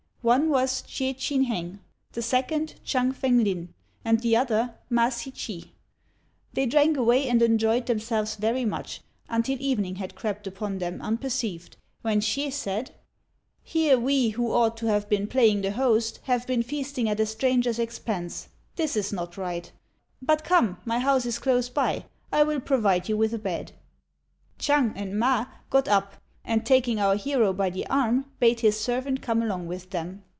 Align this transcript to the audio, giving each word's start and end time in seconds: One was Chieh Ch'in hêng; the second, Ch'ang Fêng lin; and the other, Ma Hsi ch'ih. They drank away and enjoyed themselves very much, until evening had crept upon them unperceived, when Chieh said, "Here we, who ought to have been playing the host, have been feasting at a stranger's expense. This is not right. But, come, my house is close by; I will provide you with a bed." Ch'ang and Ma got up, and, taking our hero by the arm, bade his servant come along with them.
One 0.23 0.49
was 0.51 0.83
Chieh 0.83 1.15
Ch'in 1.17 1.47
hêng; 1.47 1.79
the 2.11 2.21
second, 2.21 2.75
Ch'ang 2.85 3.11
Fêng 3.11 3.43
lin; 3.43 3.73
and 4.05 4.19
the 4.19 4.35
other, 4.37 4.75
Ma 4.87 5.09
Hsi 5.09 5.31
ch'ih. 5.31 5.69
They 6.53 6.67
drank 6.67 6.95
away 6.95 7.27
and 7.27 7.41
enjoyed 7.41 7.87
themselves 7.87 8.35
very 8.35 8.63
much, 8.63 9.01
until 9.29 9.59
evening 9.59 9.95
had 9.95 10.13
crept 10.13 10.45
upon 10.45 10.77
them 10.77 11.01
unperceived, 11.01 11.75
when 12.03 12.19
Chieh 12.21 12.51
said, 12.53 12.91
"Here 13.63 13.97
we, 13.99 14.29
who 14.29 14.51
ought 14.51 14.77
to 14.77 14.85
have 14.85 15.09
been 15.09 15.25
playing 15.25 15.61
the 15.61 15.71
host, 15.71 16.19
have 16.25 16.45
been 16.45 16.61
feasting 16.61 17.09
at 17.09 17.19
a 17.19 17.25
stranger's 17.25 17.79
expense. 17.79 18.49
This 18.75 18.95
is 18.95 19.11
not 19.11 19.37
right. 19.37 19.71
But, 20.21 20.43
come, 20.43 20.77
my 20.85 20.99
house 20.99 21.25
is 21.25 21.39
close 21.39 21.67
by; 21.67 22.05
I 22.31 22.43
will 22.43 22.59
provide 22.59 23.09
you 23.09 23.17
with 23.17 23.33
a 23.33 23.39
bed." 23.39 23.71
Ch'ang 24.59 24.93
and 24.95 25.17
Ma 25.17 25.47
got 25.71 25.87
up, 25.87 26.13
and, 26.43 26.65
taking 26.65 26.99
our 26.99 27.15
hero 27.15 27.53
by 27.53 27.69
the 27.69 27.85
arm, 27.85 28.25
bade 28.39 28.61
his 28.61 28.75
servant 28.79 29.21
come 29.21 29.43
along 29.43 29.67
with 29.67 29.91
them. 29.91 30.23